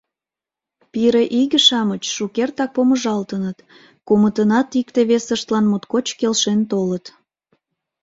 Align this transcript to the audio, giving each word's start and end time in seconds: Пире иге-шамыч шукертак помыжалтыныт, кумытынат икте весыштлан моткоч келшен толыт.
Пире 0.91 1.23
иге-шамыч 1.41 2.03
шукертак 2.15 2.69
помыжалтыныт, 2.75 3.57
кумытынат 4.07 4.69
икте 4.79 5.01
весыштлан 5.09 5.65
моткоч 5.71 6.07
келшен 6.19 6.59
толыт. 6.71 7.05